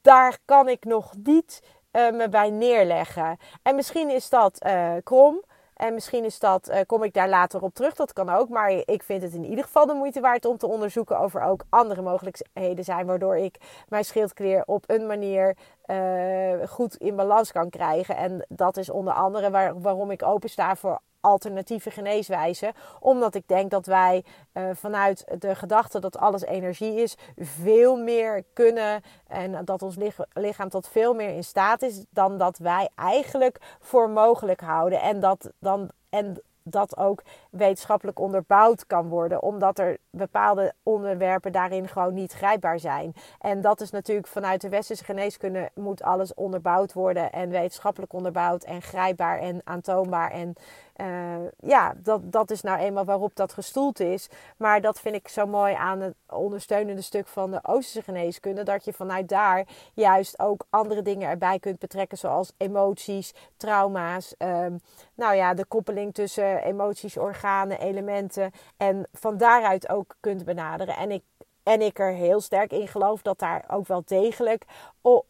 daar 0.00 0.38
kan 0.44 0.68
ik 0.68 0.84
nog 0.84 1.12
niet 1.22 1.62
me 1.92 2.28
bij 2.30 2.50
neerleggen. 2.50 3.38
En 3.62 3.74
misschien 3.74 4.10
is 4.10 4.28
dat 4.28 4.66
krom. 5.02 5.44
En 5.76 5.94
misschien 5.94 6.24
is 6.24 6.38
dat, 6.38 6.70
uh, 6.70 6.76
kom 6.86 7.02
ik 7.02 7.12
daar 7.12 7.28
later 7.28 7.62
op 7.62 7.74
terug, 7.74 7.94
dat 7.94 8.12
kan 8.12 8.28
ook. 8.28 8.48
Maar 8.48 8.70
ik 8.70 9.02
vind 9.02 9.22
het 9.22 9.32
in 9.32 9.44
ieder 9.44 9.64
geval 9.64 9.86
de 9.86 9.94
moeite 9.94 10.20
waard 10.20 10.44
om 10.44 10.56
te 10.56 10.66
onderzoeken 10.66 11.20
of 11.20 11.34
er 11.34 11.42
ook 11.42 11.64
andere 11.68 12.02
mogelijkheden 12.02 12.84
zijn. 12.84 13.06
Waardoor 13.06 13.36
ik 13.36 13.84
mijn 13.88 14.04
schildklier 14.04 14.62
op 14.66 14.84
een 14.86 15.06
manier 15.06 15.56
uh, 15.86 16.66
goed 16.68 16.96
in 16.96 17.16
balans 17.16 17.52
kan 17.52 17.70
krijgen. 17.70 18.16
En 18.16 18.46
dat 18.48 18.76
is 18.76 18.90
onder 18.90 19.14
andere 19.14 19.50
waar, 19.50 19.80
waarom 19.80 20.10
ik 20.10 20.22
opensta 20.22 20.76
voor 20.76 21.00
alternatieve 21.26 21.90
geneeswijzen. 21.90 22.72
Omdat 23.00 23.34
ik 23.34 23.48
denk 23.48 23.70
dat 23.70 23.86
wij 23.86 24.24
uh, 24.52 24.64
vanuit 24.72 25.24
de 25.38 25.54
gedachte 25.54 25.98
dat 26.00 26.18
alles 26.18 26.42
energie 26.42 26.94
is, 26.94 27.16
veel 27.36 27.96
meer 27.96 28.44
kunnen 28.52 29.02
en 29.26 29.64
dat 29.64 29.82
ons 29.82 29.96
lichaam 30.32 30.68
tot 30.68 30.88
veel 30.88 31.14
meer 31.14 31.34
in 31.34 31.44
staat 31.44 31.82
is 31.82 32.04
dan 32.10 32.38
dat 32.38 32.58
wij 32.58 32.88
eigenlijk 32.94 33.58
voor 33.80 34.10
mogelijk 34.10 34.60
houden. 34.60 35.00
En 35.00 35.20
dat 35.20 35.50
dan. 35.58 35.90
En 36.08 36.40
dat 36.68 36.96
ook 36.96 37.22
wetenschappelijk 37.50 38.18
onderbouwd 38.18 38.86
kan 38.86 39.08
worden, 39.08 39.42
omdat 39.42 39.78
er 39.78 39.98
bepaalde 40.10 40.74
onderwerpen 40.82 41.52
daarin 41.52 41.88
gewoon 41.88 42.14
niet 42.14 42.32
grijpbaar 42.32 42.78
zijn. 42.78 43.14
En 43.38 43.60
dat 43.60 43.80
is 43.80 43.90
natuurlijk 43.90 44.26
vanuit 44.26 44.60
de 44.60 44.68
westerse 44.68 45.04
geneeskunde 45.04 45.70
moet 45.74 46.02
alles 46.02 46.34
onderbouwd 46.34 46.92
worden 46.92 47.32
en 47.32 47.50
wetenschappelijk 47.50 48.12
onderbouwd 48.12 48.64
en 48.64 48.82
grijpbaar 48.82 49.38
en 49.38 49.60
aantoonbaar 49.64 50.30
en 50.30 50.54
uh, 51.00 51.36
ja, 51.58 51.94
dat, 51.96 52.32
dat 52.32 52.50
is 52.50 52.62
nou 52.62 52.78
eenmaal 52.78 53.04
waarop 53.04 53.34
dat 53.34 53.52
gestoeld 53.52 54.00
is. 54.00 54.28
Maar 54.56 54.80
dat 54.80 55.00
vind 55.00 55.14
ik 55.14 55.28
zo 55.28 55.46
mooi 55.46 55.74
aan 55.74 56.00
het 56.00 56.14
ondersteunende 56.28 57.02
stuk 57.02 57.26
van 57.26 57.50
de 57.50 57.58
Oosterse 57.62 58.02
geneeskunde. 58.02 58.62
Dat 58.62 58.84
je 58.84 58.92
vanuit 58.92 59.28
daar 59.28 59.66
juist 59.94 60.38
ook 60.38 60.66
andere 60.70 61.02
dingen 61.02 61.28
erbij 61.28 61.58
kunt 61.58 61.78
betrekken. 61.78 62.18
Zoals 62.18 62.52
emoties, 62.56 63.34
trauma's. 63.56 64.34
Um, 64.38 64.80
nou 65.14 65.34
ja, 65.34 65.54
de 65.54 65.64
koppeling 65.64 66.14
tussen 66.14 66.62
emoties, 66.62 67.16
organen, 67.16 67.80
elementen. 67.80 68.50
En 68.76 69.08
van 69.12 69.36
daaruit 69.36 69.88
ook 69.88 70.16
kunt 70.20 70.44
benaderen. 70.44 70.96
En 70.96 71.10
ik 71.10 71.22
en 71.66 71.82
ik 71.82 71.98
er 71.98 72.12
heel 72.12 72.40
sterk 72.40 72.72
in 72.72 72.88
geloof 72.88 73.22
dat 73.22 73.38
daar 73.38 73.64
ook 73.68 73.86
wel 73.86 74.02
degelijk 74.04 74.64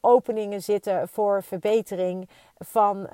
openingen 0.00 0.62
zitten 0.62 1.08
voor 1.08 1.42
verbetering. 1.42 2.28
Van 2.58 3.08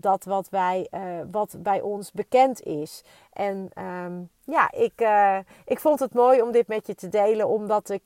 dat 0.00 0.24
wat, 0.24 0.48
wij, 0.48 0.88
wat 1.30 1.54
bij 1.58 1.80
ons 1.80 2.12
bekend 2.12 2.62
is. 2.62 3.04
En 3.32 3.70
ehm, 3.74 4.12
ja, 4.44 4.70
ik, 4.72 4.92
uh, 4.96 5.38
ik 5.64 5.80
vond 5.80 6.00
het 6.00 6.14
mooi 6.14 6.42
om 6.42 6.52
dit 6.52 6.68
met 6.68 6.86
je 6.86 6.94
te 6.94 7.08
delen, 7.08 7.48
omdat 7.48 7.88
ik 7.88 8.02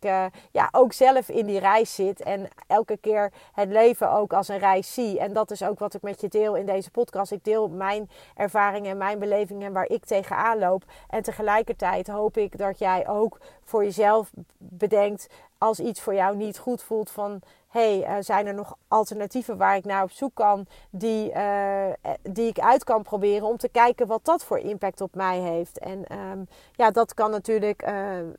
ja, 0.50 0.68
ook 0.72 0.92
zelf 0.92 1.28
in 1.28 1.46
die 1.46 1.58
reis 1.58 1.94
zit 1.94 2.22
en 2.22 2.48
elke 2.66 2.96
keer 2.96 3.32
het 3.52 3.68
leven 3.68 4.12
ook 4.12 4.32
als 4.32 4.48
een 4.48 4.58
reis 4.58 4.94
zie. 4.94 5.18
En 5.18 5.32
dat 5.32 5.50
is 5.50 5.62
ook 5.62 5.78
wat 5.78 5.94
ik 5.94 6.02
met 6.02 6.20
je 6.20 6.28
deel 6.28 6.56
in 6.56 6.66
deze 6.66 6.90
podcast. 6.90 7.32
Ik 7.32 7.44
deel 7.44 7.68
mijn 7.68 8.10
ervaringen 8.34 8.90
en 8.90 8.96
mijn 8.96 9.18
belevingen 9.18 9.72
waar 9.72 9.88
ik 9.88 10.04
tegenaan 10.04 10.58
loop. 10.58 10.84
En 11.08 11.22
tegelijkertijd 11.22 12.08
hoop 12.08 12.36
ik 12.36 12.58
dat 12.58 12.78
jij 12.78 13.08
ook 13.08 13.38
voor 13.64 13.84
jezelf 13.84 14.30
bedenkt 14.58 15.28
als 15.58 15.80
iets 15.80 16.00
voor 16.00 16.14
jou 16.14 16.36
niet 16.36 16.58
goed 16.58 16.82
voelt 16.82 17.10
van 17.10 17.40
hey, 17.72 18.08
uh, 18.08 18.16
zijn 18.20 18.46
er 18.46 18.54
nog 18.54 18.76
alternatieven 18.88 19.56
waar 19.56 19.76
ik 19.76 19.84
naar 19.84 20.02
op 20.02 20.10
zoek 20.10 20.34
kan, 20.34 20.66
die, 20.90 21.32
uh, 21.34 21.86
die 22.22 22.46
ik 22.46 22.58
uit 22.58 22.84
kan 22.84 23.02
proberen 23.02 23.48
om 23.48 23.56
te 23.56 23.68
kijken 23.68 24.06
wat 24.06 24.24
dat 24.24 24.44
voor 24.44 24.58
impact 24.58 25.00
op 25.00 25.14
mij 25.14 25.38
heeft. 25.38 25.78
En 25.78 26.04
um, 26.18 26.48
ja, 26.72 26.90
dat 26.90 27.14
kan 27.14 27.30
natuurlijk 27.30 27.84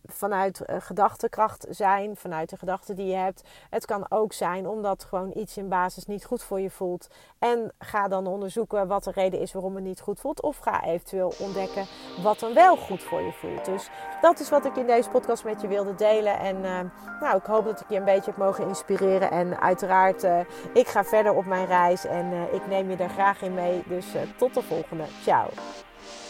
vanuit 0.06 0.62
gedachtekracht 0.66 1.66
zijn, 1.70 2.16
vanuit 2.16 2.50
de 2.50 2.58
gedachten 2.58 2.96
die 2.96 3.06
je 3.06 3.16
hebt. 3.16 3.42
Het 3.70 3.86
kan 3.86 4.06
ook 4.10 4.34
zijn 4.34 4.68
omdat 4.68 5.04
gewoon 5.04 5.32
iets 5.36 5.58
in 5.58 5.70
basis 5.70 6.06
niet 6.06 6.26
goed 6.26 6.44
voor 6.44 6.60
je 6.60 6.70
voelt. 6.70 7.08
En 7.40 7.72
ga 7.80 8.08
dan 8.08 8.28
onderzoeken 8.28 8.88
wat 8.88 9.04
de 9.04 9.12
reden 9.12 9.40
is 9.40 9.54
waarom 9.54 9.76
het 9.76 9.84
niet 9.84 10.02
goed 10.02 10.20
voelt. 10.20 10.42
Of 10.42 10.58
ga 10.58 10.84
eventueel 10.84 11.34
ontdekken 11.40 11.86
wat 12.24 12.40
dan 12.40 12.54
wel 12.54 12.76
goed 12.76 13.04
voor 13.04 13.22
je 13.22 13.32
voelt. 13.32 13.66
Dus 13.66 13.90
dat 14.22 14.40
is 14.40 14.50
wat 14.50 14.66
ik 14.66 14.76
in 14.76 14.88
deze 14.88 15.10
podcast 15.10 15.44
met 15.44 15.62
je 15.62 15.68
wilde 15.68 15.96
delen. 15.96 16.40
En 16.40 16.62
nou, 17.20 17.38
ik 17.38 17.46
hoop 17.46 17.66
dat 17.66 17.82
ik 17.82 17.90
je 17.90 17.96
een 17.96 18.04
beetje 18.04 18.32
heb 18.32 18.38
mogen 18.38 18.68
inspireren 18.68 19.23
en 19.32 19.62
uiteraard, 19.62 20.24
uh, 20.24 20.40
ik 20.74 20.88
ga 20.88 21.04
verder 21.04 21.34
op 21.34 21.46
mijn 21.46 21.66
reis 21.66 22.06
en 22.06 22.32
uh, 22.32 22.54
ik 22.54 22.68
neem 22.68 22.90
je 22.90 22.96
er 22.96 23.10
graag 23.10 23.42
in 23.42 23.54
mee. 23.54 23.84
Dus 23.86 24.16
uh, 24.16 24.22
tot 24.38 24.54
de 24.54 24.62
volgende. 24.62 25.04
Ciao. 25.22 25.48